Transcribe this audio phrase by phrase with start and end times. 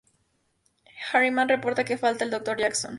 [1.11, 2.57] Harriman reporta que falta el Dr.
[2.57, 2.89] Jackson.